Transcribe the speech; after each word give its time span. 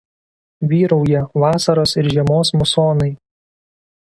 Vyrauja 0.71 1.21
vasaros 1.43 1.93
ir 2.03 2.09
žiemos 2.15 2.53
musonai. 2.63 3.11